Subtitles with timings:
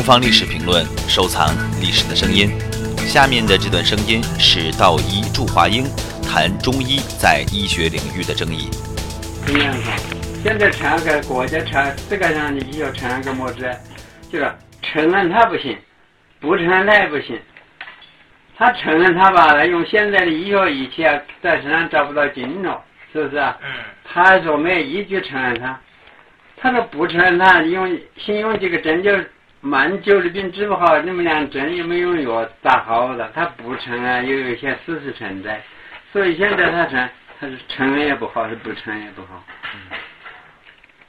[0.00, 2.48] 东方历史评论，收藏历史的声音。
[3.06, 5.84] 下面的这段声音是道医祝华英
[6.24, 8.70] 谈中医在医学领域的争议。
[9.44, 9.90] 怎样子？
[10.42, 13.70] 现在全个国家全世界上的医学产个么子，
[14.32, 14.50] 就是
[14.80, 15.76] 承认他不行，
[16.40, 17.38] 不承认它也不行。
[18.56, 23.54] 他承认他吧，他用现在的医学仪器啊，在身上找不到经络，是不是啊？
[23.62, 23.68] 嗯。
[24.10, 25.78] 他还说没有依据承认他，
[26.56, 29.22] 他说不承认他，用先用几个针灸，
[29.62, 35.60] 蛮久的病治不好，你们俩针又没用药打好了，他不承认，又有一些事实存在，
[36.12, 39.44] 所以现在他承，他是承认也不好，是不承认也不好。
[39.74, 39.96] 嗯。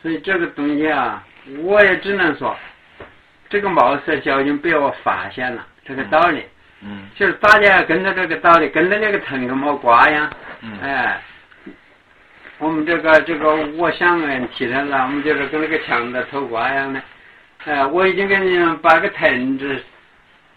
[0.00, 1.22] 所以这个东西啊，
[1.58, 2.56] 我也只能说，
[3.50, 6.42] 这个貌似小经被我发现了这个道理。
[6.80, 10.30] 嗯，就是大家要跟着这个道理，跟着那个藤跟么瓜呀。
[10.62, 10.78] 嗯。
[10.80, 11.20] 哎，
[12.56, 16.98] 我们这个这个我想问题了，我们就是跟那个墙的头瓜一样的。
[17.64, 19.82] 哎，我已经给你们把个藤子，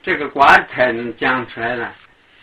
[0.04, 1.94] 这个瓜藤讲出来了。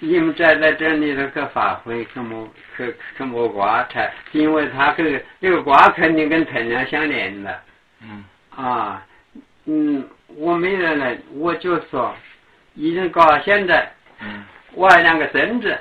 [0.00, 7.61] 你们站在这里头去发挥，去么去去摸瓜菜，因为它跟这个瓜肯定跟藤要相连的。
[8.03, 8.25] 嗯。
[8.55, 9.05] 啊，
[9.67, 10.06] 嗯，
[10.37, 12.15] 我没人来，我就说。
[12.75, 15.77] 已经搞到现在，嗯，我还两个孙子，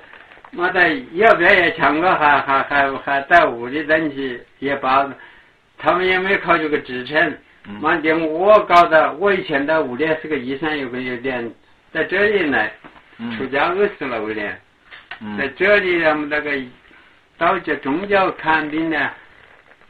[0.55, 5.07] 我在要不要也抢过还还还还在屋里等起也把，
[5.77, 7.37] 他们也没考这个职称，
[7.81, 11.51] 妈的我搞的，我以前在屋里是个医生，有个有点
[11.91, 12.71] 在这里来，
[13.37, 14.59] 出家二十了威廉，
[15.37, 16.51] 在这里我们那个
[17.37, 19.09] 道教宗教看病呢，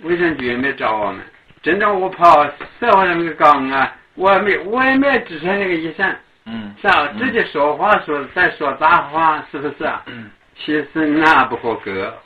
[0.01, 1.21] 卫生局也没找我们，
[1.61, 2.45] 真的我跑
[2.79, 6.15] 社会上面讲啊，我也没我也没支持那个医生。
[6.49, 10.01] 嗯，是啊，直接说话说在说大话，是不是啊？
[10.05, 12.17] 嗯，其实那不合格，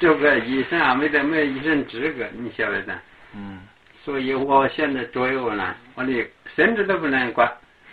[0.00, 2.92] 这个医生啊，没得没医生资格，你晓得的。
[3.36, 3.60] 嗯，
[4.04, 6.12] 所以我现在左右呢，我的
[6.56, 7.50] 孙子都不能管，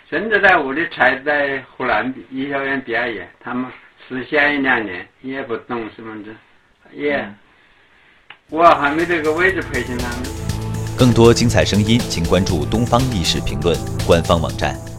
[0.08, 3.70] 孙子在屋里才在湖南医学院毕业，他们
[4.08, 6.30] 实习一两年也不懂什么的，
[6.92, 7.24] 也，
[8.48, 10.24] 我还没这个位置培训他们。
[10.98, 14.89] 更多精彩声音，请关注东方历史评论官方网站。